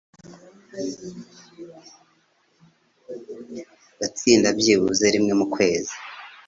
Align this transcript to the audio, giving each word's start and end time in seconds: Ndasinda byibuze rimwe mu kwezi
Ndasinda 3.97 4.49
byibuze 4.59 5.05
rimwe 5.13 5.33
mu 5.39 5.45
kwezi 5.53 5.93